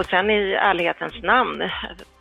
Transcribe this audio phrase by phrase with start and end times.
[0.00, 1.58] Och sen i ärlighetens namn,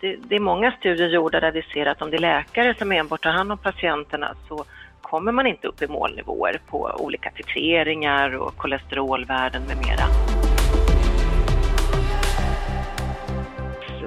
[0.02, 2.92] det, det, är många studier gjorda där vi ser att om det är läkare som
[2.92, 4.66] enbart tar hand om patienterna så
[5.02, 10.06] kommer man inte upp i målnivåer på olika titreringar och kolesterolvärden med mera.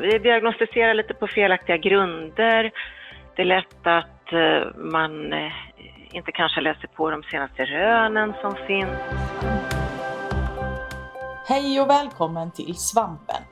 [0.01, 2.71] Vi diagnostiserar lite på felaktiga grunder.
[3.37, 5.53] Det är lätt att eh, man eh,
[6.11, 8.99] inte kanske läser på de senaste rönen som finns.
[11.49, 13.52] Hej och välkommen till Svampen!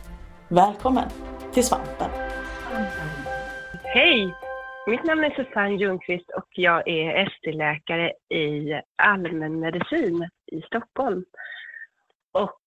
[0.53, 1.09] Välkommen
[1.53, 2.09] till Svampen!
[3.83, 4.35] Hej!
[4.87, 11.25] Mitt namn är Susanne Ljungqvist och jag är ST-läkare i allmänmedicin i Stockholm.
[12.31, 12.61] Och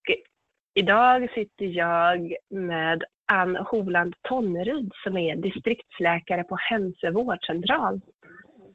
[0.74, 8.00] idag sitter jag med Ann Holand Tonneryd som är distriktsläkare på Hälso vårdcentral.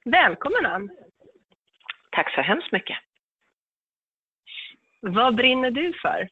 [0.06, 0.90] Välkommen Ann!
[2.12, 2.98] Tack så hemskt mycket!
[5.02, 6.30] Vad brinner du för?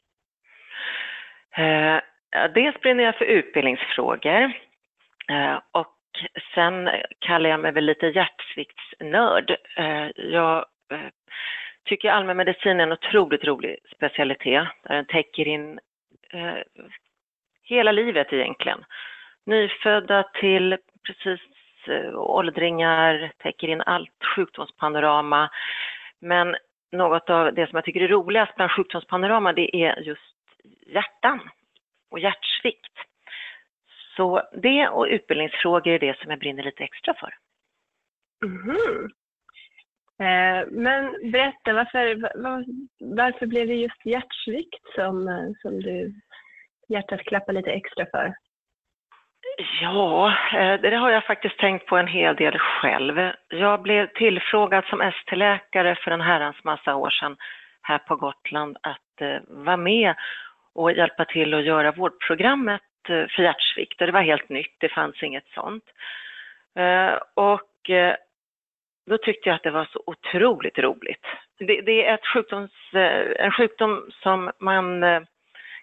[2.31, 4.53] Dels brinner jag för utbildningsfrågor
[5.30, 5.95] eh, och
[6.56, 9.58] sen kallar jag mig väl lite hjärtsviktsnörd.
[9.78, 11.00] Eh, jag eh,
[11.86, 15.80] tycker allmänmedicin är en otroligt rolig specialitet där den täcker in
[17.64, 18.86] hela livet egentligen.
[19.45, 21.39] Nyfödda till precis
[22.16, 25.50] åldringar, täcker in allt sjukdomspanorama.
[26.19, 26.56] Men
[26.91, 30.36] något av det som jag tycker är roligast bland sjukdomspanorama det är just
[30.88, 31.50] hjärtan
[32.09, 32.94] och hjärtsvikt.
[34.16, 37.34] Så det och utbildningsfrågor är det som jag brinner lite extra för.
[38.45, 39.09] Mm.
[40.19, 42.66] Eh, men berätta, varför, var,
[43.00, 45.28] varför blev det just hjärtsvikt som,
[45.62, 46.13] som du
[46.88, 48.34] hjärtat klappar lite extra för?
[49.81, 53.31] Ja, eh, det har jag faktiskt tänkt på en hel del själv.
[53.47, 57.38] Jag blev tillfrågad som ST-läkare för en herrans massa år sedan
[57.81, 60.16] här på Gotland att eh, vara med
[60.78, 64.00] och hjälpa till att göra vårdprogrammet eh, för hjärtsvikt.
[64.00, 65.84] Det var helt nytt, det fanns inget sånt.
[66.76, 68.16] Eh, och eh,
[69.06, 71.26] då tyckte jag att det var så otroligt roligt.
[71.60, 72.72] Det, det är ett sjukdoms,
[73.40, 75.04] en sjukdom som man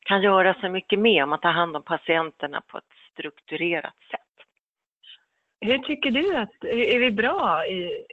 [0.02, 4.20] kan göra så mycket med om man tar hand om patienterna på ett strukturerat sätt.
[5.64, 7.66] Hur tycker du att, är vi bra?
[7.66, 8.04] I,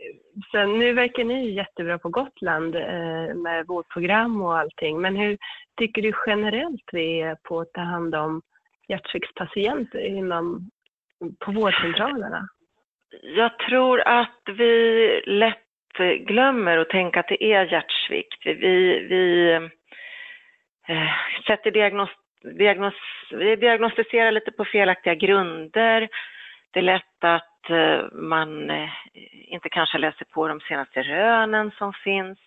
[0.52, 5.38] sen, nu verkar ni jättebra på Gotland eh, med vårdprogram och allting, men hur
[5.80, 8.42] tycker du generellt vi är på att ta hand om
[8.88, 10.70] hjärtsviktspatienter inom,
[11.40, 12.48] på vårdcentralerna?
[13.22, 18.46] Jag tror att vi lätt glömmer att tänka att det är hjärtsvikt.
[18.46, 19.52] Vi, vi
[20.88, 21.10] eh,
[21.48, 22.10] sätter diagnos,
[22.42, 22.94] diagnos,
[23.32, 26.10] vi diagnostiserar lite på felaktiga grunder.
[26.72, 28.90] Det är lätt att eh, man eh,
[29.34, 32.40] inte kanske läser på de senaste rönen som finns.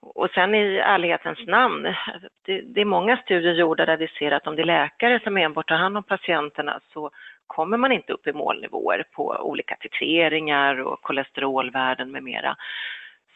[0.00, 1.94] Och sen i ärlighetens namn,
[2.42, 5.68] det, är många studier gjorda där vi ser att om det är läkare som enbart
[5.68, 7.10] tar hand om patienterna så
[7.46, 12.56] kommer man inte upp i målnivåer på olika titreringar och kolesterolvärden med mera.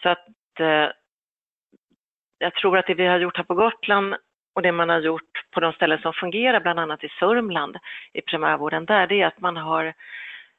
[0.02, 0.88] Så att eh,
[2.38, 4.14] jag tror att det vi har gjort här på Gotland
[4.54, 7.76] och det man har gjort på de ställen som fungerar, bland annat i Sörmland,
[8.12, 9.94] i primärvården där, det är att man har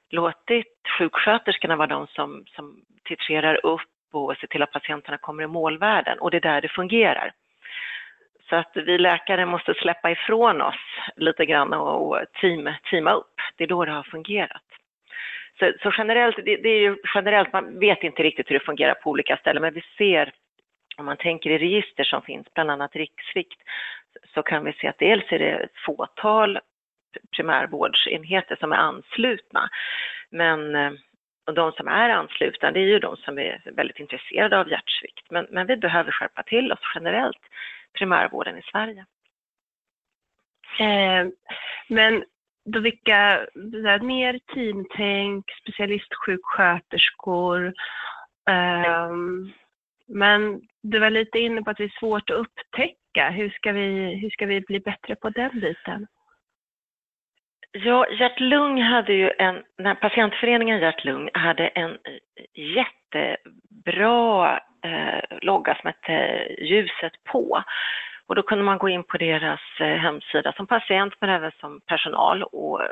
[0.10, 3.82] låtit sjuksköterskorna vara de som, som titrerar upp
[4.12, 7.34] och ser till att patienterna kommer i målvärden och det är där det fungerar.
[8.50, 10.76] Så att vi läkare måste släppa ifrån oss
[11.16, 13.36] lite grann och team, teama upp.
[13.56, 14.62] Det är då det har fungerat.
[15.60, 18.94] Så, så generellt, det, det, är ju generellt, man vet inte riktigt hur det fungerar
[18.94, 20.32] på olika ställen, men vi ser
[20.98, 23.62] om man tänker i register som finns, bland annat riksvikt,
[24.34, 26.60] så kan vi se att dels är det ett fåtal
[27.36, 29.70] primärvårdsenheter som är anslutna.
[30.30, 30.92] Men eh,
[31.46, 35.32] och de som är anslutna, det är ju de som är väldigt intresserade av hjärtsvikt.
[35.32, 37.42] Men, men vi behöver skärpa till oss generellt,
[37.94, 39.06] primärvården i Sverige.
[40.80, 41.28] Eh,
[41.88, 42.24] men
[42.66, 43.48] då vilka,
[44.02, 47.74] mer teamtänk, specialistsjuksköterskor,
[48.50, 49.12] eh,
[50.12, 53.30] men du var lite inne på att det är svårt att upptäcka.
[53.30, 56.08] Hur ska vi, hur ska vi bli bättre på den biten?
[57.72, 61.98] Ja, Hjärt-Lung hade ju en, när patientföreningen Hjärt-Lung hade en
[62.54, 67.64] jättebra eh, logga som hette Ljuset på.
[68.26, 71.82] Och då kunde man gå in på deras eh, hemsida som patient men även som
[71.86, 72.90] personal och eh,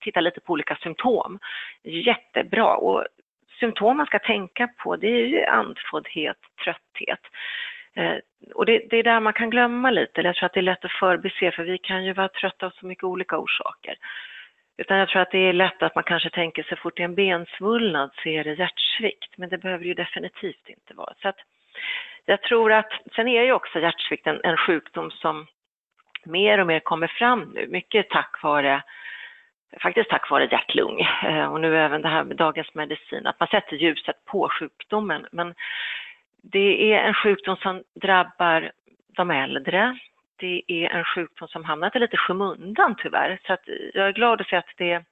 [0.00, 1.38] titta lite på olika symptom.
[1.82, 2.76] Jättebra.
[2.76, 3.06] Och
[3.62, 7.20] symptom man ska tänka på det är ju andfåddhet, trötthet.
[7.94, 8.16] Eh,
[8.54, 10.84] och det, det, är där man kan glömma lite, jag tror att det är lätt
[10.84, 13.94] att förbise för vi kan ju vara trötta av så mycket olika orsaker.
[14.76, 17.04] Utan jag tror att det är lätt att man kanske tänker så fort det är
[17.04, 21.14] en bensvullnad så är det hjärtsvikt, men det behöver ju definitivt inte vara.
[21.22, 21.38] Så att
[22.24, 25.46] jag tror att, sen är ju också hjärtsvikt en, en sjukdom som
[26.24, 28.82] mer och mer kommer fram nu, mycket tack vare
[29.80, 33.48] faktiskt tack vare hjärt-lung eh, och nu även det här med dagens medicin, att man
[33.48, 35.26] sätter ljuset på sjukdomen.
[35.32, 35.54] Men
[36.42, 38.72] det är en sjukdom som drabbar
[39.08, 39.98] de äldre.
[40.36, 43.40] Det är en sjukdom som hamnat i lite skymundan tyvärr.
[43.46, 45.04] Så att jag är glad att se att det,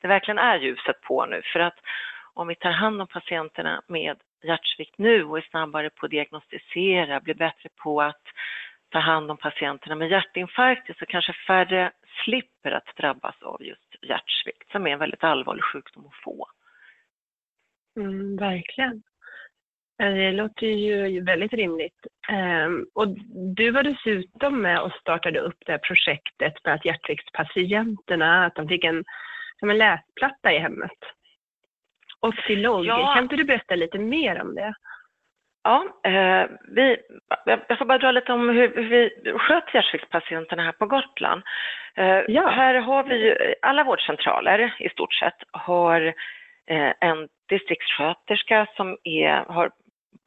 [0.00, 1.42] det verkligen är ljuset på nu.
[1.52, 1.78] För att
[2.34, 7.20] om vi tar hand om patienterna med hjärtsvikt nu och är snabbare på att diagnostisera,
[7.20, 8.22] blir bättre på att
[8.88, 11.92] ta hand om patienterna med hjärtinfarkt så kanske färre
[12.24, 16.46] slipper att drabbas av just hjärtsvikt som är en väldigt allvarlig sjukdom att få.
[17.96, 19.02] Mm, verkligen.
[20.02, 22.06] Eh, det låter ju väldigt rimligt.
[22.28, 23.08] Ehm, och
[23.56, 28.68] du var dessutom med och startade upp det här projektet med att hjärtviktspatienterna, att de
[28.68, 29.04] fick en,
[29.58, 30.98] som en läsplatta i hemmet.
[32.20, 33.14] Optilog, ja.
[33.14, 34.74] kan inte du berätta lite mer om det?
[35.66, 36.96] Ja, eh, vi,
[37.44, 41.42] jag får bara dra lite om hur, hur vi sköter hjärtsviktspatienterna här på Gotland.
[41.94, 42.48] Eh, ja.
[42.48, 46.00] Här har vi, alla vårdcentraler i stort sett har
[46.66, 49.70] eh, en distriktssköterska som är, har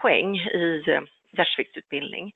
[0.01, 0.83] poäng i
[1.37, 2.31] hjärtsviktsutbildning.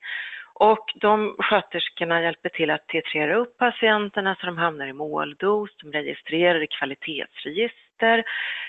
[0.54, 5.92] Och de sköterskorna hjälper till att titrera upp patienterna så de hamnar i måldos, de
[5.92, 8.24] registrerar i kvalitetsregister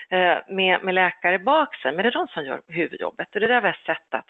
[0.08, 3.34] eh, med, med läkare bak sig, men det är de som gör huvudjobbet.
[3.34, 4.28] Och det är där vi har sett att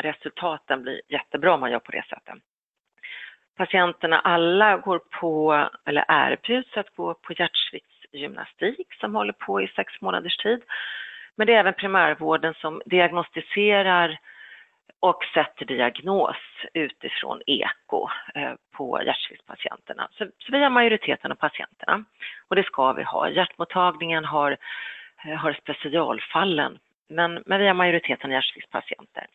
[0.00, 2.34] resultaten blir jättebra om man gör på det sättet.
[3.56, 10.00] Patienterna alla går på, eller erbjuds att gå på hjärtsviktsgymnastik som håller på i sex
[10.00, 10.62] månaders tid.
[11.36, 14.18] Men det är även primärvården som diagnostiserar
[15.02, 16.36] och sätter diagnos
[16.74, 20.08] utifrån eko eh, på hjärtsviktspatienterna.
[20.12, 22.04] Så, så vi har majoriteten av patienterna
[22.48, 23.28] och det ska vi ha.
[23.30, 24.56] Hjärtmottagningen har,
[25.24, 26.78] eh, har specialfallen
[27.08, 29.26] men, men vi har majoriteten av hjärtsviktspatienter.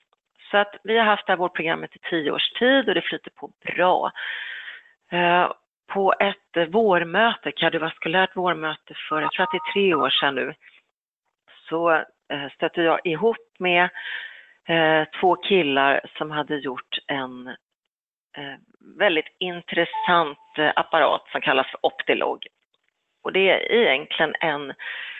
[0.51, 3.31] Så att vi har haft det här vårdprogrammet i tio års tid och det flyter
[3.31, 4.11] på bra.
[5.11, 5.51] Eh,
[5.87, 10.53] på ett vårmöte, kardiovaskulärt vårmöte för, jag tror att det är tre år sedan nu,
[11.69, 12.03] så
[12.55, 13.89] stötte jag ihop med
[14.67, 17.47] eh, två killar som hade gjort en
[18.37, 18.55] eh,
[18.99, 22.47] väldigt intressant eh, apparat som kallas för Optilog.
[23.23, 24.73] Och det är egentligen en,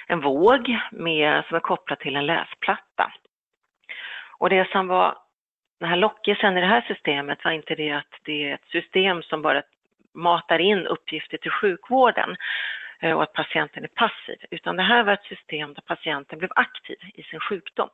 [0.08, 3.14] en våg med, som är kopplad till en läsplatta.
[4.38, 5.18] Och det som var
[5.80, 9.24] den här lockelsen i det här systemet var inte det att det är ett system
[9.24, 9.64] som bara
[10.14, 12.36] matar in uppgifter till sjukvården
[13.00, 16.52] eh, och att patienten är passiv, utan det här var ett system där patienten blev
[16.56, 17.90] aktiv i sin sjukdom.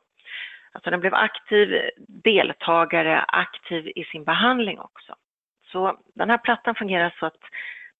[0.74, 5.14] Alltså den blev aktiv deltagare, aktiv i sin behandling också.
[5.72, 7.40] Så den här plattan fungerar så att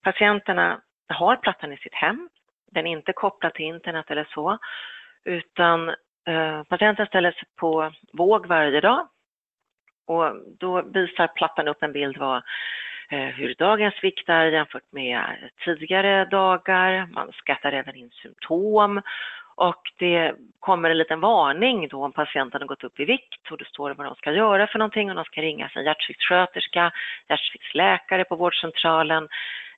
[0.02, 2.28] patienterna har plattan i sitt hem,
[2.70, 4.58] den är inte kopplad till internet eller så,
[5.24, 5.88] utan
[6.26, 9.08] eh, patienten ställer sig på våg varje dag
[10.06, 12.42] och då visar plattan upp en bild vad
[13.08, 17.06] Eh, hur dagens vikt är jämfört med tidigare dagar.
[17.06, 19.02] Man skattar även in symptom
[19.54, 23.58] och det kommer en liten varning då om patienten har gått upp i vikt och
[23.58, 26.92] det står vad de ska göra för någonting och de ska ringa sin hjärtsviktssköterska,
[27.28, 29.28] hjärtsviktsläkare på vårdcentralen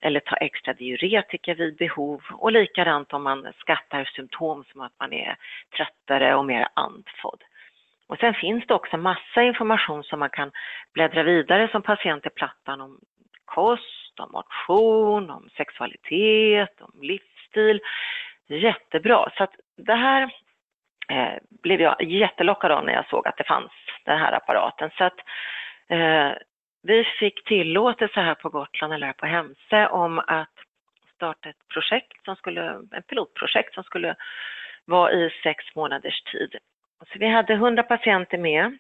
[0.00, 5.12] eller ta extra diuretika vid behov och likadant om man skattar symptom som att man
[5.12, 5.36] är
[5.76, 7.42] tröttare och mer andfådd.
[8.06, 10.50] Och sen finns det också massa information som man kan
[10.92, 13.00] bläddra vidare som patient i plattan om
[13.44, 17.80] kost, om motion, om sexualitet, om livsstil.
[18.46, 19.30] Jättebra.
[19.36, 20.22] Så att det här
[21.08, 23.72] eh, blev jag jättelockad av när jag såg att det fanns
[24.04, 24.90] den här apparaten.
[24.98, 25.18] Så att
[25.88, 26.32] eh,
[26.82, 30.54] vi fick tillåtelse här på Gotland, eller här på Hemse, om att
[31.14, 34.14] starta ett projekt som skulle, ett pilotprojekt som skulle
[34.84, 36.56] vara i sex månaders tid.
[37.12, 38.78] Så vi hade 100 patienter med.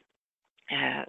[0.70, 1.02] Eh,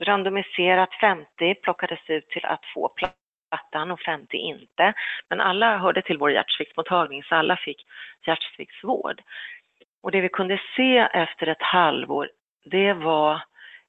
[0.00, 3.21] randomiserat 50 plockades ut till att få plats
[3.52, 4.92] plattan och 50 inte.
[5.28, 7.86] Men alla hörde till vår hjärtsviktsmottagning så alla fick
[8.26, 9.22] hjärtsviktsvård.
[10.02, 12.30] Och det vi kunde se efter ett halvår,
[12.64, 13.40] det var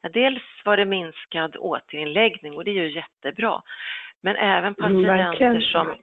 [0.02, 3.62] ja, dels var det minskad återinläggning och det är ju jättebra.
[4.22, 5.98] Men även mm, patienter mm, som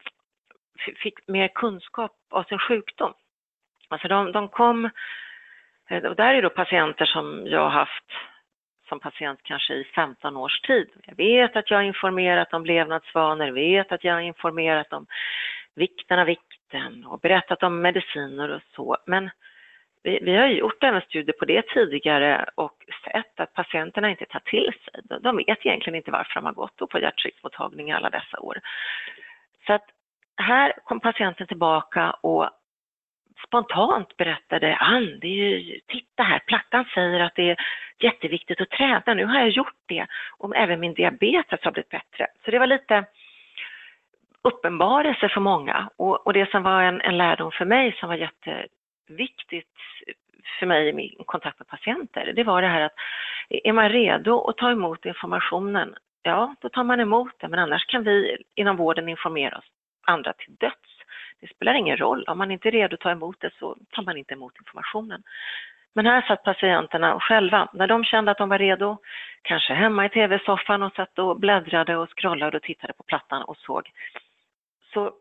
[0.97, 3.15] fick mer kunskap av sin sjukdom.
[3.89, 4.91] Alltså de, de kom,
[5.91, 8.05] och där är då patienter som jag har haft
[8.91, 10.89] som patient kanske i 15 års tid.
[11.07, 15.07] Jag vet att jag har informerat om levnadsvanor, vet att jag har informerat om
[15.75, 18.97] vikten av vikten och berättat om mediciner och så.
[19.07, 19.31] Men
[20.03, 24.41] vi, vi har gjort även studier på det tidigare och sett att patienterna inte tar
[24.41, 25.21] till sig.
[25.21, 28.61] De vet egentligen inte varför de har gått på hjärtrycksmottagning alla dessa år.
[29.67, 29.85] Så att
[30.37, 32.51] här kom patienten tillbaka och
[33.47, 37.57] spontant berättade Ann, det är ju, titta här, plattan säger att det är
[37.99, 40.07] jätteviktigt att träna, nu har jag gjort det
[40.39, 42.27] och även min diabetes har blivit bättre.
[42.45, 43.05] Så det var lite
[44.43, 48.17] uppenbarelse för många och, och det som var en, en lärdom för mig som var
[48.17, 49.77] jätteviktigt
[50.59, 52.95] för mig i min kontakt med patienter, det var det här att
[53.49, 57.87] är man redo att ta emot informationen, ja, då tar man emot det, men annars
[57.87, 59.65] kan vi inom vården informera oss
[60.07, 61.00] andra till döds.
[61.41, 64.03] Det spelar ingen roll, om man inte är redo att ta emot det så tar
[64.03, 65.23] man inte emot informationen.
[65.93, 68.99] Men här satt patienterna själva, när de kände att de var redo,
[69.43, 73.57] kanske hemma i tv-soffan och satt och bläddrade och scrollade och tittade på plattan och
[73.57, 73.91] såg.
[74.93, 75.13] Så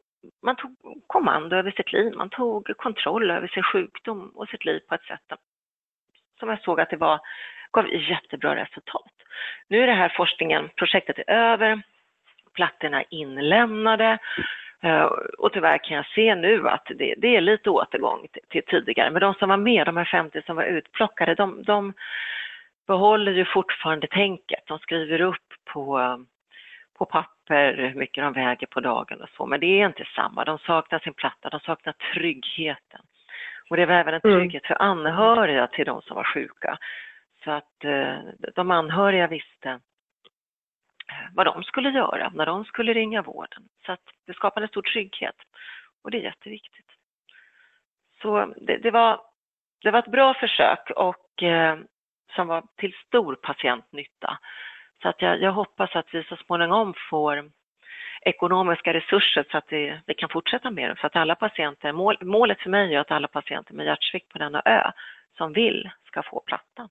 [0.44, 0.76] man tog
[1.08, 5.04] kommando över sitt liv, man tog kontroll över sin sjukdom och sitt liv på ett
[5.04, 5.40] sätt
[6.40, 7.20] som jag såg att det var,
[7.72, 9.12] gav jättebra resultat.
[9.68, 11.82] Nu är det här forskningen, projektet är över,
[12.54, 14.18] plattorna inlämnade
[15.38, 19.12] och tyvärr kan jag se nu att det, det är lite återgång till, till, tidigare.
[19.12, 21.94] Men de som var med, de här 50 som var utplockade, de, de
[22.88, 24.64] behåller ju fortfarande tänket.
[24.66, 26.18] De skriver upp på,
[26.98, 30.46] på papper hur mycket de väger på dagen och så, men det är inte samma.
[30.46, 33.02] De saknar sin platta, de saknar tryggheten.
[33.70, 34.40] Och det var även en mm.
[34.40, 36.78] trygghet för anhöriga till de som var sjuka.
[37.44, 38.16] Så att eh,
[38.56, 39.80] de anhöriga visste
[41.34, 43.64] vad de skulle göra när de skulle ringa vården.
[43.86, 45.36] Så att det skapade stor trygghet
[46.04, 46.92] och det är jätteviktigt.
[48.22, 49.22] Så det, det var,
[49.82, 51.78] det var ett bra försök och eh,
[52.36, 54.40] som var till stor patientnytta.
[55.02, 57.52] Så att jag, jag, hoppas att vi så småningom får
[58.22, 60.96] ekonomiska resurser så att vi, vi kan fortsätta med det.
[61.02, 64.38] Så att alla patienter, mål, målet för mig är att alla patienter med hjärtsvikt på
[64.38, 64.92] denna ö
[65.38, 66.90] som vill ska få plattan.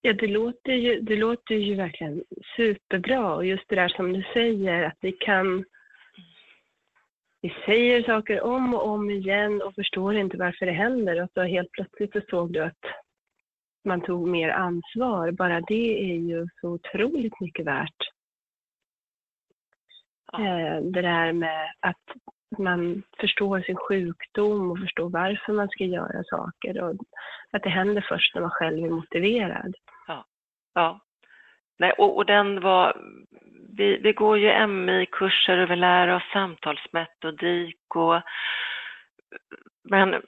[0.00, 2.24] Ja, det låter, ju, det låter ju verkligen
[2.56, 5.64] superbra och just det där som du säger att vi kan
[7.40, 11.42] vi säger saker om och om igen och förstår inte varför det händer och så
[11.42, 12.84] helt plötsligt så såg du att
[13.84, 15.30] man tog mer ansvar.
[15.30, 17.96] Bara det är ju så otroligt mycket värt.
[20.32, 20.38] Ja.
[20.38, 22.04] Eh, det där med att
[22.58, 26.94] man förstår sin sjukdom och förstår varför man ska göra saker och
[27.50, 29.74] att det händer först när man själv är motiverad.
[30.06, 30.24] Ja,
[30.74, 31.00] ja.
[31.78, 32.96] Nej, och, och den var,
[33.76, 38.22] vi, vi går ju MI-kurser och vi lär oss samtalsmetodik och
[39.90, 40.22] men,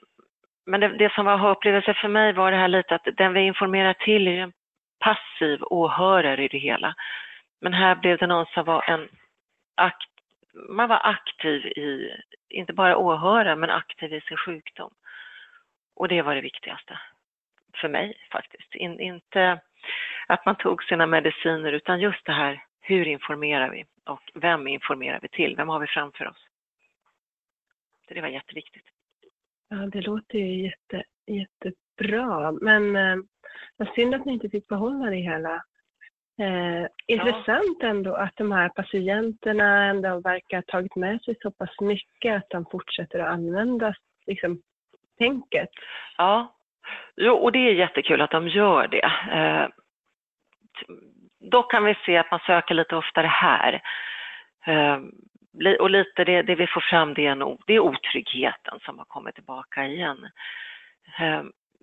[0.65, 3.41] men det, det som var upplevelse för mig var det här lite att den vi
[3.41, 4.53] informerar till är ju en
[4.99, 6.95] passiv åhörare i det hela.
[7.61, 9.07] Men här blev det någon som var en
[9.75, 10.10] aktiv
[10.53, 12.17] man var aktiv i,
[12.49, 14.93] inte bara åhörare, men aktiv i sin sjukdom.
[15.95, 16.99] Och det var det viktigaste
[17.81, 18.75] för mig faktiskt.
[18.75, 19.61] In, inte
[20.27, 25.19] att man tog sina mediciner utan just det här, hur informerar vi och vem informerar
[25.21, 25.55] vi till?
[25.55, 26.47] Vem har vi framför oss?
[28.07, 28.85] Så det var jätteviktigt.
[29.69, 32.51] Ja, det låter ju jätte, jättebra.
[32.51, 33.17] Men eh,
[33.77, 35.63] vad synd att ni inte fick behålla det hela.
[36.41, 37.87] Eh, intressant ja.
[37.87, 42.49] ändå att de här patienterna ändå verkar ha tagit med sig så pass mycket att
[42.49, 43.93] de fortsätter att använda
[44.27, 44.61] liksom,
[45.17, 45.69] tänket.
[46.17, 46.55] Ja,
[47.15, 49.11] jo, och det är jättekul att de gör det.
[49.31, 49.67] Eh,
[51.39, 53.81] dock kan vi se att man söker lite oftare här.
[54.65, 54.99] Eh,
[55.79, 59.05] och lite det, det vi får fram det är, nog, det är otryggheten som har
[59.05, 60.29] kommit tillbaka igen.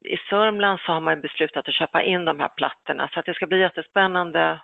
[0.05, 3.35] I Sörmland så har man beslutat att köpa in de här plattorna så att det
[3.35, 4.61] ska bli jättespännande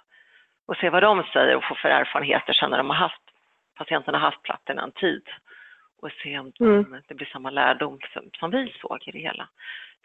[0.66, 3.22] att se vad de säger och få för erfarenheter sen när de har haft,
[3.74, 5.22] patienterna har haft plattorna en tid
[6.02, 7.02] och se om mm.
[7.08, 9.48] det blir samma lärdom som, som, vi såg i det hela.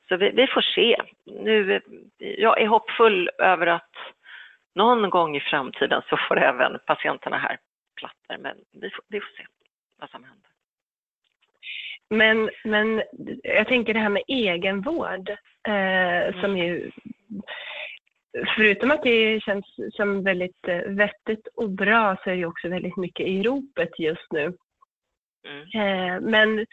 [0.07, 0.97] Så vi, vi, får se.
[1.25, 1.81] Nu,
[2.17, 3.95] jag är hoppfull över att
[4.75, 7.57] någon gång i framtiden så får även patienterna här
[7.95, 9.45] plattor, men vi får, vi får se
[9.99, 10.48] vad som händer.
[12.09, 13.03] Men, men
[13.43, 15.29] jag tänker det här med egenvård
[15.67, 16.41] eh, mm.
[16.41, 16.91] som ju
[18.55, 22.97] Förutom att det känns som väldigt eh, vettigt och bra så är det också väldigt
[22.97, 24.53] mycket i ropet just nu.
[25.47, 25.61] Mm.
[25.73, 26.65] Eh, men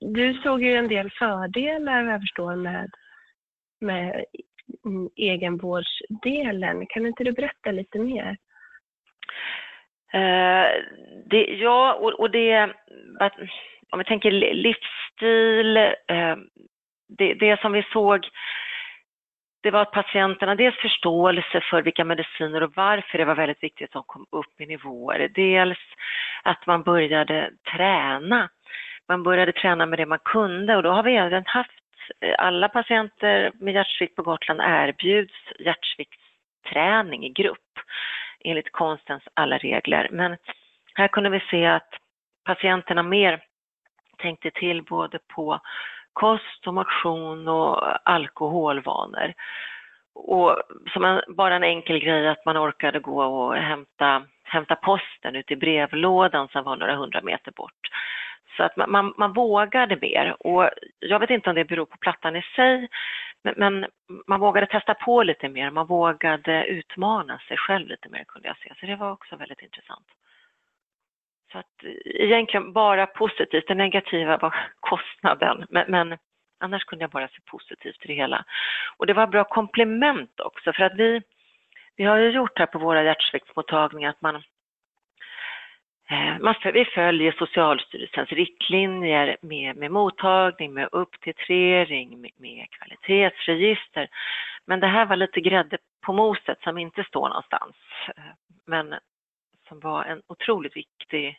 [0.00, 2.90] du såg ju en del fördelar vad jag förstår med,
[3.80, 4.24] med
[5.16, 6.86] egenvårdsdelen.
[6.86, 8.36] Kan inte du berätta lite mer?
[10.14, 10.82] Uh,
[11.26, 12.74] det, ja, och, och det,
[13.92, 16.36] om vi tänker livsstil, eh,
[17.08, 18.28] det, det som vi såg
[19.62, 23.88] det var att patienterna, dels förståelse för vilka mediciner och varför det var väldigt viktigt
[23.88, 25.30] att de kom upp i nivåer.
[25.34, 25.78] Dels
[26.42, 28.48] att man började träna.
[29.08, 31.70] Man började träna med det man kunde och då har vi även haft,
[32.20, 37.78] eh, alla patienter med hjärtsvikt på Gotland erbjuds hjärtsviktsträning i grupp
[38.44, 40.08] enligt konstens alla regler.
[40.12, 40.36] Men
[40.94, 41.90] här kunde vi se att
[42.44, 43.40] patienterna mer
[44.22, 45.60] tänkte till både på
[46.12, 49.32] kost och motion och alkoholvanor.
[50.14, 50.62] Och
[50.92, 55.52] som en, bara en enkel grej att man orkade gå och hämta, hämta posten ute
[55.52, 57.88] i brevlådan som var några hundra meter bort.
[58.56, 61.96] Så att man, man, man, vågade mer och jag vet inte om det beror på
[61.96, 62.88] plattan i sig,
[63.42, 63.86] men, men,
[64.26, 68.56] man vågade testa på lite mer, man vågade utmana sig själv lite mer kunde jag
[68.56, 70.06] se, så det var också väldigt intressant.
[71.52, 76.18] Så att eh, egentligen bara positivt, det negativa var kostnaden, men, men
[76.60, 78.44] annars kunde jag bara se positivt i det hela.
[78.96, 81.22] Och det var bra komplement också, för att vi,
[81.96, 84.36] vi har ju gjort här på våra hjärtsviktsmottagningar att man
[86.10, 94.08] eh, man, vi följer Socialstyrelsens riktlinjer med, med mottagning, med upptitrering, med, med kvalitetsregister.
[94.66, 97.76] Men det här var lite grädde på moset som inte står någonstans.
[98.16, 98.22] Eh,
[98.66, 98.94] men
[99.72, 101.38] som var en otroligt viktig,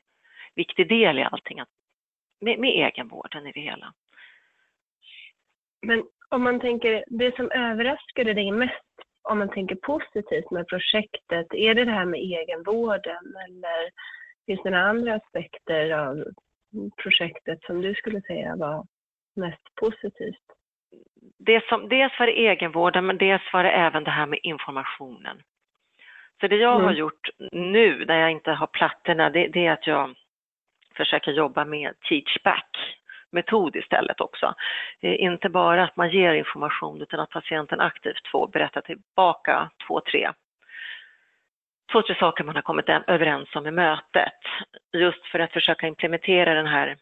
[0.56, 1.60] viktig del i allting,
[2.42, 3.94] med, med egenvården i det hela.
[5.82, 11.48] Men om man tänker, det som överraskade dig mest, om man tänker positivt med projektet,
[11.54, 13.92] är det det här med egenvården eller
[14.46, 16.24] finns det några andra aspekter av
[17.04, 18.86] projektet som du skulle säga var
[19.36, 20.48] mest positivt?
[21.38, 25.42] Det som, dels var det egenvården, men dels var det även det här med informationen.
[26.40, 26.86] Så det jag mm.
[26.86, 30.16] har gjort nu när jag inte har plattorna, det, det, är att jag
[30.98, 33.00] försöker jobba med teachback
[33.32, 34.54] metod istället också.
[35.02, 40.02] Eh, inte bara att man ger information utan att patienten aktivt får berätta tillbaka två,
[40.02, 40.32] tre
[41.94, 44.40] två, tre saker man har kommit överens om i mötet.
[44.94, 46.98] Just för att försöka implementera den här,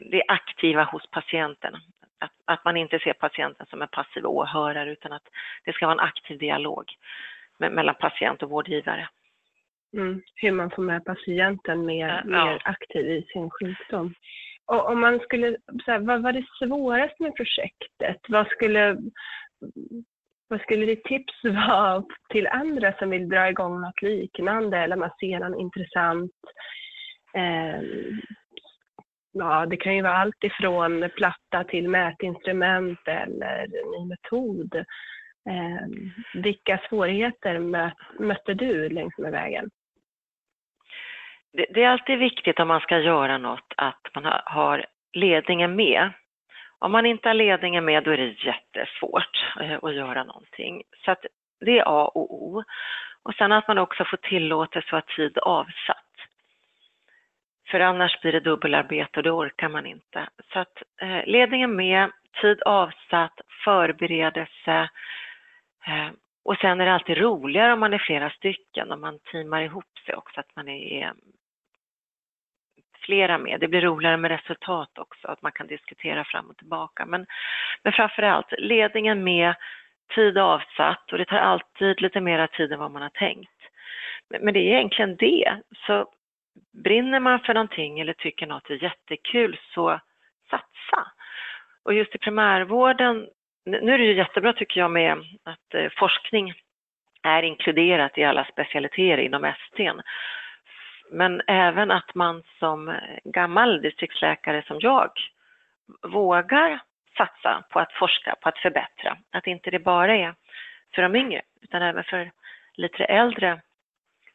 [0.00, 1.74] det aktiva hos patienten.
[2.20, 5.28] Att, att man inte ser patienten som en passiv åhörare utan att
[5.64, 6.84] det ska vara en aktiv dialog
[7.58, 9.08] mellan patient och vårdgivare.
[9.96, 12.44] Mm, hur man får med patienten mer, ja.
[12.44, 14.14] mer aktiv i sin sjukdom.
[14.66, 18.20] Och om man skulle, så här, vad var det svåraste med projektet?
[18.28, 18.96] Vad skulle,
[20.48, 25.10] vad skulle ditt tips vara till andra som vill dra igång något liknande eller man
[25.20, 26.32] ser någon intressant
[27.34, 27.82] eh,
[29.32, 34.84] Ja, det kan ju vara allt ifrån platta till mätinstrument eller ny metod.
[35.48, 35.86] Eh,
[36.34, 39.70] vilka svårigheter mö, mötte du längs med vägen?
[41.52, 46.10] Det, det, är alltid viktigt om man ska göra något att man har ledningen med.
[46.78, 50.82] Om man inte har ledningen med då är det jättesvårt eh, att göra någonting.
[51.04, 51.26] Så att
[51.60, 52.64] det är A och O.
[53.22, 56.04] Och sen att man också får tillåtelse att ha tid avsatt.
[57.70, 60.28] För annars blir det dubbelarbete och det orkar man inte.
[60.52, 64.88] Så att eh, ledningen med, tid avsatt, förberedelse,
[65.88, 66.10] Eh,
[66.44, 69.98] och sen är det alltid roligare om man är flera stycken, om man teamar ihop
[70.06, 71.12] sig också, att man är
[73.00, 73.60] flera med.
[73.60, 77.06] Det blir roligare med resultat också, att man kan diskutera fram och tillbaka.
[77.06, 77.26] Men,
[77.82, 79.54] men framför allt ledningen med,
[80.14, 83.60] tid avsatt och det tar alltid lite mera tid än vad man har tänkt.
[84.30, 85.62] Men, men det är egentligen det.
[85.86, 86.06] Så
[86.72, 90.00] brinner man för någonting eller tycker något är jättekul så
[90.50, 91.12] satsa.
[91.82, 93.28] Och just i primärvården
[93.70, 96.54] nu är det ju jättebra tycker jag med att eh, forskning
[97.22, 99.92] är inkluderat i alla specialiteter inom ST.
[101.10, 105.10] Men även att man som gammal distriktsläkare som jag
[106.02, 106.80] vågar
[107.16, 109.18] satsa på att forska, på att förbättra.
[109.30, 110.34] Att inte det bara är
[110.94, 112.30] för de yngre utan även för
[112.74, 113.60] lite äldre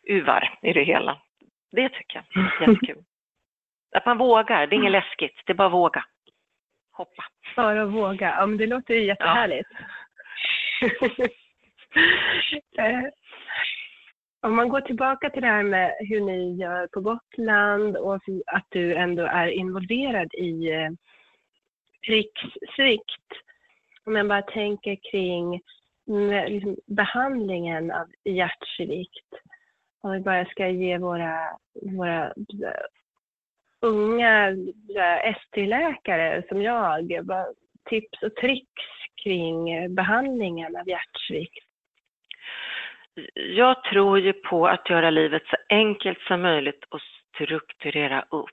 [0.03, 1.17] uvar i det hela.
[1.71, 3.03] Det tycker jag är jättekul.
[3.95, 6.05] Att man vågar, det är inget läskigt, det är bara att våga
[6.93, 7.23] hoppa.
[7.55, 8.35] Bara våga.
[8.39, 9.69] Ja, men det låter ju jättehärligt.
[10.81, 11.27] Ja.
[12.77, 13.03] Eh,
[14.41, 18.65] om man går tillbaka till det här med hur ni gör på Gotland och att
[18.69, 20.89] du ändå är involverad i eh,
[22.07, 23.27] rikssvikt.
[24.05, 25.61] Om jag bara tänker kring
[26.85, 29.29] behandlingen av hjärtsvikt.
[30.01, 32.33] Om vi bara ska ge våra, våra
[33.83, 34.55] unga
[35.23, 37.11] ST-läkare som jag,
[37.89, 38.83] tips och tricks
[39.23, 41.65] kring behandlingen av hjärtsvikt?
[43.35, 48.49] Jag tror ju på att göra livet så enkelt som möjligt och strukturera upp.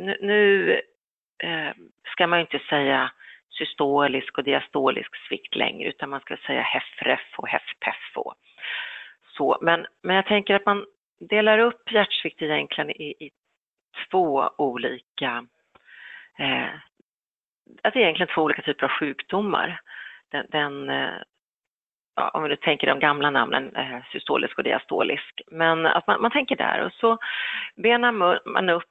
[0.00, 0.72] Nu, nu
[1.42, 1.70] eh,
[2.12, 3.12] ska man ju inte säga
[3.58, 8.34] systolisk och diastolisk svikt längre utan man ska säga HEFREF och HEFPEF och
[9.36, 9.58] så.
[9.60, 10.86] Men, men jag tänker att man
[11.20, 13.30] delar upp hjärtsvikt egentligen i, i
[14.10, 15.46] två olika
[16.38, 16.74] eh,
[17.82, 19.80] att det är egentligen två olika typer av sjukdomar.
[20.30, 21.14] Den, den eh,
[22.16, 26.22] ja, om vi nu tänker de gamla namnen, eh, systolisk och diastolisk, men att man,
[26.22, 27.18] man tänker där och så
[27.76, 28.12] benar
[28.52, 28.84] man upp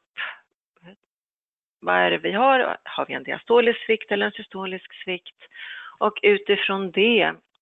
[1.86, 2.78] vad är det vi har?
[2.84, 5.36] Har vi en diastolisk svikt eller en systolisk svikt?
[5.98, 7.22] Och utifrån det,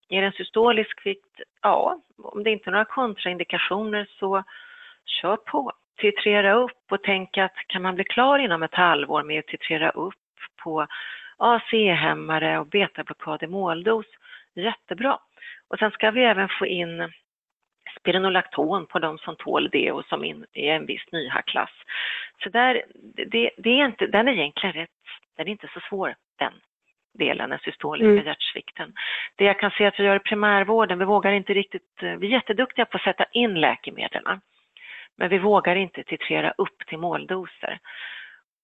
[0.10, 1.42] är det en systolisk svikt?
[1.62, 4.44] Ja, om det inte är några kontraindikationer så
[5.06, 5.72] kör på.
[5.98, 9.90] Titrera upp och tänk att kan man bli klar inom ett halvår med att titrera
[9.90, 10.14] upp
[10.64, 10.88] på
[11.38, 14.06] AC-hämmare och betablockad i måldos,
[14.56, 15.20] jättebra.
[15.68, 17.12] Och sen ska vi även få in
[18.00, 21.72] spironolakton på de som tål det och som är en viss NYHA-klass.
[22.44, 22.84] Så där,
[23.28, 24.90] det, det, är inte, den är egentligen rätt,
[25.38, 26.54] den är inte så svår den
[27.14, 28.26] delen, den systoliska mm.
[28.26, 28.94] hjärtsvikten.
[29.36, 32.32] Det jag kan se att vi gör i primärvården, vi vågar inte riktigt, vi är
[32.32, 34.42] jätteduktiga på att sätta in läkemedlen,
[35.18, 37.80] men vi vågar inte titrera upp till måldoser.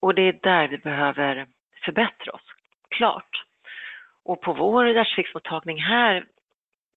[0.02, 1.48] Och det är där vi behöver
[1.86, 2.46] förbättra oss,
[2.90, 3.46] klart.
[4.24, 6.26] Och på vår hjärtsviktsmottagning här,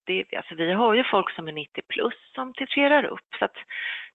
[0.07, 3.57] det, alltså vi har ju folk som är 90 plus som titrerar upp så att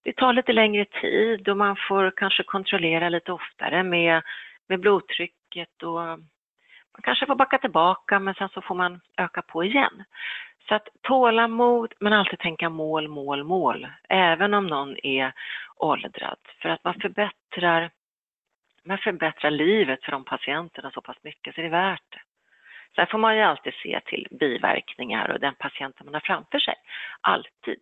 [0.03, 4.21] det tar lite längre tid och man får kanske kontrollera lite oftare med,
[4.67, 5.93] med blodtrycket och
[6.97, 10.03] man kanske får backa tillbaka men sen så får man öka på igen.
[10.67, 15.33] Så att tålamod men alltid tänka mål, mål, mål, även om någon är
[15.75, 16.39] åldrad.
[16.61, 17.89] För att man förbättrar,
[18.83, 22.21] man förbättrar livet för de patienterna så pass mycket så det är värt det.
[22.95, 26.75] Sen får man ju alltid se till biverkningar och den patienten man har framför sig.
[27.21, 27.81] Alltid.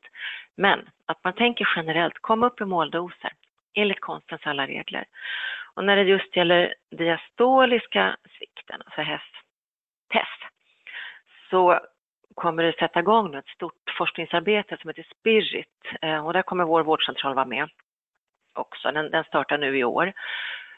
[0.56, 3.32] Men att man tänker generellt, kom upp i måldoser
[3.74, 5.06] enligt konstens alla regler.
[5.74, 9.22] Och när det just gäller diastoliska svikten, alltså HEF,
[11.50, 11.80] så
[12.36, 15.68] kommer det sätta igång ett stort forskningsarbete som heter Spirit
[16.02, 17.70] eh, och där kommer vår vårdcentral vara med
[18.54, 18.92] också.
[18.92, 20.14] Den, den startar nu i år.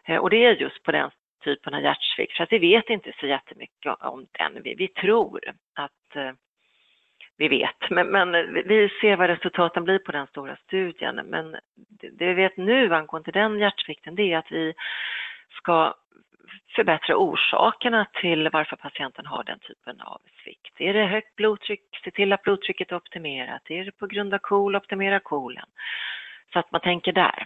[0.06, 1.12] Eh, och det är just på den
[1.44, 4.64] typen av hjärtsvikt, för att vi vet inte så jättemycket om den.
[4.64, 5.42] Vi, vi tror
[5.76, 6.32] att eh,
[7.38, 11.16] vi vet, men, men, eh, vi ser vad resultaten blir på den stora studien.
[11.16, 14.74] Men det, det vi vet nu angående den hjärtsvikten, det är att vi
[15.50, 15.94] ska
[16.76, 20.82] förbättra orsakerna till varför patienten har den typen av svikt.
[20.82, 23.62] Är det högt blodtryck, se till att blodtrycket är optimerat.
[23.70, 25.70] Är det på grund av KOL, optimera KOLen.
[26.54, 27.46] Så att man tänker där.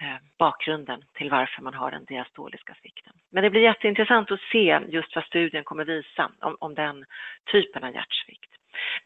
[0.00, 3.12] Eh, bakgrunden till varför man har den diastoliska svikten.
[3.30, 7.04] Men det blir jätteintressant att se just vad studien kommer visa om, om den
[7.52, 8.50] typen av hjärtsvikt.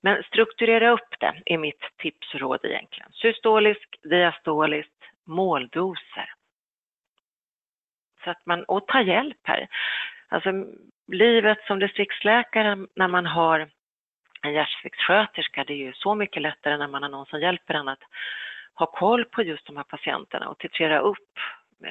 [0.01, 3.13] Men strukturera upp det är mitt tips och råd egentligen.
[3.13, 4.91] Systolisk, diastolisk,
[5.27, 6.33] måldoser.
[8.25, 9.69] Så att man, och ta hjälp här.
[10.29, 10.51] Alltså
[11.07, 13.71] livet som distriktsläkare när man har
[14.43, 17.89] en hjärtsviktssköterska, det är ju så mycket lättare när man har någon som hjälper en
[17.89, 18.03] att
[18.75, 21.39] ha koll på just de här patienterna och titrera upp.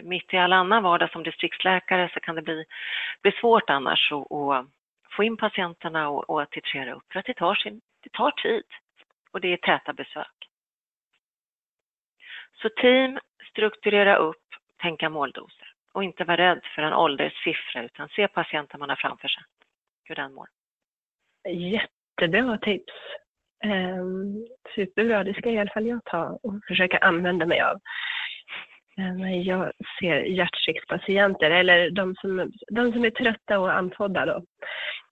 [0.04, 2.66] Mitt i all annan vardag som distriktsläkare så kan det bli,
[3.22, 4.66] bli svårt annars att
[5.12, 8.32] få in patienterna och, och att titrera upp för att det tar, sin, det tar
[8.32, 8.64] tid
[9.32, 10.50] och det är täta besök.
[12.62, 14.44] Så team, strukturera upp,
[14.82, 19.28] tänka måldoser och inte vara rädd för en ålderssiffra utan se patienten man har framför
[19.28, 19.44] sig,
[20.04, 20.48] hur den mår.
[21.50, 22.94] Jättebra tips.
[23.66, 27.80] Um, superbra, det ska i alla fall jag ta och försöka använda mig av.
[28.98, 34.44] Um, jag ser hjärtsviktspatienter, eller de som, de som är trötta och andfådda då.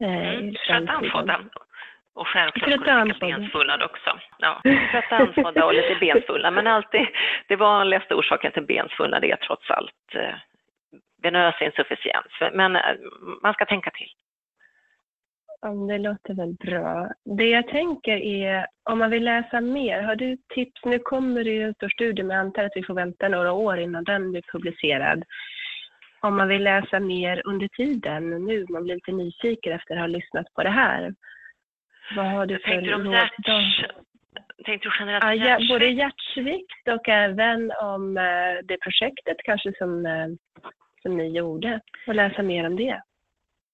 [0.06, 1.40] Uh, mm, trötta andfådda.
[2.16, 4.20] Och självklart lite bensfulla också.
[4.40, 6.52] Ja, trötta andfådda och lite bensfulla.
[6.52, 7.08] Men alltid,
[7.48, 10.36] det vanligaste orsaken till bensfulla det är trots allt eh,
[11.22, 12.54] venös insufficiens.
[12.54, 12.82] Men eh,
[13.44, 14.10] man ska tänka till.
[15.88, 17.10] Det låter väl bra.
[17.38, 20.86] Det jag tänker är, om man vill läsa mer, har du tips?
[20.86, 23.52] Nu kommer det ju en stor studie, men jag antar att vi får vänta några
[23.52, 25.24] år innan den blir publicerad.
[26.22, 30.08] Om man vill läsa mer under tiden nu, man blir lite nyfiken efter att ha
[30.08, 31.16] lyssnat på det här.
[32.16, 33.28] Vad har du för Tänkte du om.
[34.66, 35.70] Tänkte du generellt ja, hjärtsvikt?
[35.70, 40.28] Både hjärtsvikt och även om eh, det projektet kanske som, eh,
[41.06, 43.02] som ni gjorde, och läsa mer om det.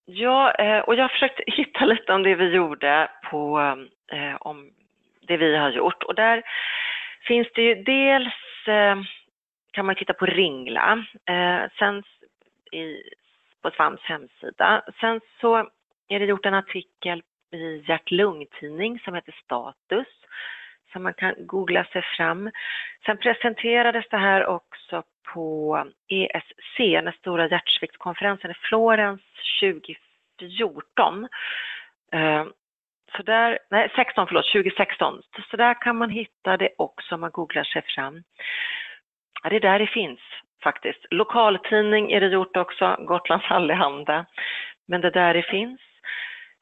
[0.05, 3.59] Ja, eh, och jag har försökt hitta lite om det vi gjorde på,
[4.11, 4.71] eh, om
[5.21, 6.03] det vi har gjort.
[6.03, 6.43] Och där
[7.27, 9.01] finns det ju dels, eh,
[9.71, 11.05] kan man titta på Ringla,
[11.79, 12.03] sen
[12.71, 13.03] i,
[13.61, 14.81] på Svams hemsida.
[14.99, 15.69] Sen så
[16.07, 20.07] är det gjort en artikel i Hjärt-Lungtidning som heter Status
[20.91, 22.51] som man kan googla sig fram.
[23.06, 25.77] Sen presenterades det här också på
[26.08, 29.21] ESC, den stora hjärtsviktskonferensen i Florens
[29.62, 31.27] 2014.
[32.12, 32.45] Eh,
[33.17, 35.21] så där, nej 16 förlåt, 2016.
[35.49, 38.23] Så där kan man hitta det också om man googlar sig fram.
[39.43, 40.19] Ja, det är där det finns
[40.63, 41.06] faktiskt.
[41.12, 44.25] Lokaltidning är det gjort också, Gotlands Allehanda.
[44.88, 45.82] Men det där det finns.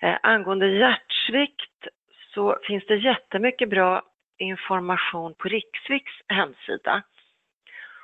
[0.01, 1.87] Eh, angående hjärtsvikt
[2.33, 4.01] så finns det jättemycket bra
[4.39, 7.03] information på Riksviks hemsida.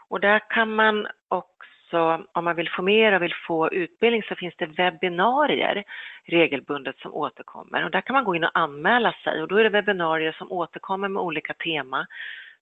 [0.08, 4.36] Och där kan man också, om man vill få mer och vill få utbildning, så
[4.36, 5.84] finns det webbinarier
[6.26, 7.84] regelbundet som återkommer.
[7.84, 10.52] Och där kan man gå in och anmäla sig och då är det webbinarier som
[10.52, 12.08] återkommer med olika tema.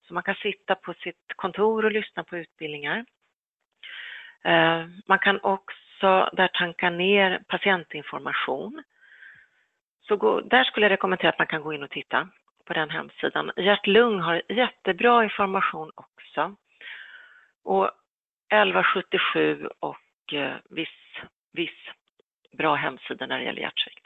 [0.07, 3.05] Så man kan sitta på sitt kontor och lyssna på utbildningar.
[4.43, 8.83] Eh, man kan också där tanka ner patientinformation.
[10.01, 12.29] Så gå, där skulle jag rekommendera att man kan gå in och titta
[12.65, 13.51] på den hemsidan.
[13.57, 16.55] Hjärt-Lung har jättebra information också.
[17.63, 17.91] Och
[18.53, 21.21] 1177 och eh, viss,
[21.51, 21.79] viss
[22.57, 24.05] bra hemsida när det gäller hjärtsvikt.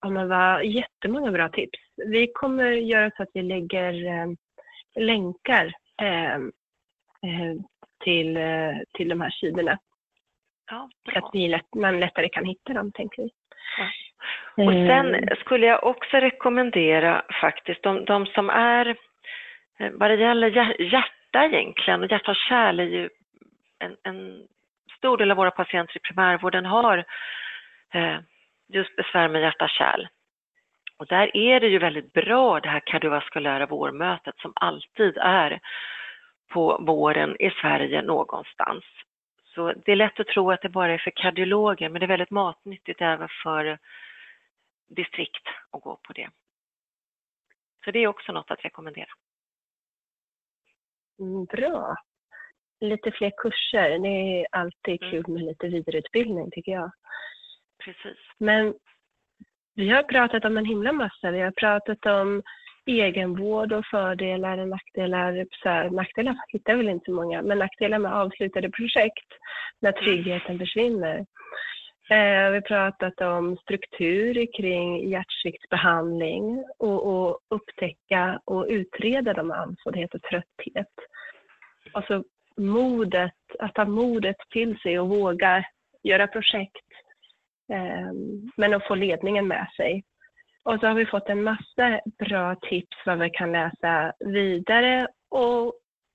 [0.00, 1.78] Ja, men vad jättemånga bra tips.
[1.96, 4.26] Vi kommer göra så att vi lägger eh,
[4.94, 5.72] länkar
[6.02, 7.54] eh, eh
[8.04, 9.78] till, eh, till de här sidorna.
[10.70, 13.30] Ja, så att vi lätt, man lättare kan hitta dem, tänker vi.
[13.78, 13.90] Ja.
[14.56, 15.38] Och sen eh.
[15.38, 18.96] skulle jag också rekommendera faktiskt de, de som är,
[19.92, 23.08] vad det gäller hjärta egentligen, och hjärta och kärl är ju
[23.78, 24.46] en, en
[24.96, 27.04] stor del av våra patienter i primärvården har
[27.94, 28.16] eh,
[28.68, 30.08] just besvär med hjärta-kärl.
[30.96, 35.60] Och där är det ju väldigt bra det här kardiovaskulära vårmötet som alltid är
[36.52, 38.84] på våren i Sverige någonstans.
[39.54, 42.08] Så det är lätt att tro att det bara är för kardiologer, men det är
[42.08, 43.78] väldigt matnyttigt även för
[44.90, 46.30] distrikt att gå på det.
[47.84, 49.10] Så det är också något att rekommendera.
[51.20, 51.96] Mm, bra.
[52.80, 53.98] Lite fler kurser.
[53.98, 55.10] Det är alltid mm.
[55.10, 56.90] kul med lite vidareutbildning tycker jag.
[57.84, 58.18] Precis.
[58.38, 58.74] Men
[59.74, 61.30] vi har pratat om en himla massa.
[61.30, 62.42] Vi har pratat om
[62.86, 65.46] egenvård och fördelar och nackdelar.
[65.62, 69.28] Så här, nackdelar hittar väl inte så många, men nackdelar med avslutade projekt
[69.80, 71.26] när tryggheten försvinner.
[72.10, 80.14] Eh, vi har pratat om struktur kring hjärtsviktsbehandling och, och upptäcka och utreda de andfåddhet
[80.14, 80.94] och trötthet.
[81.92, 82.24] Alltså
[82.56, 85.64] modet, att ha modet till sig och våga
[86.02, 86.86] göra projekt
[87.72, 88.12] eh,
[88.56, 90.04] men att få ledningen med sig.
[90.62, 95.74] Och så har vi fått en massa bra tips vad vi kan läsa vidare och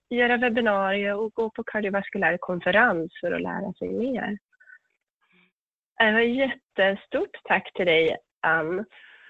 [0.09, 4.37] göra webbinarier och gå på kardiovaskulär konferens för att lära sig mer.
[6.01, 8.79] Eh, det var jättestort tack till dig Ann.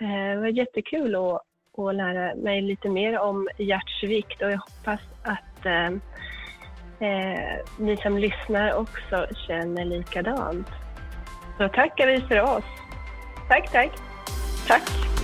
[0.01, 1.41] Eh, det var jättekul att,
[1.77, 5.87] att lära mig lite mer om hjärtsvikt och jag hoppas att eh,
[7.09, 10.67] eh, ni som lyssnar också känner likadant.
[11.57, 12.65] Så tackar vi för oss.
[13.49, 13.91] Tack, tack.
[14.67, 15.14] Tack.